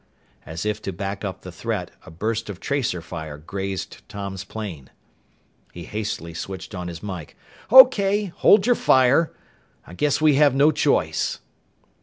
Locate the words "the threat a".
1.43-2.09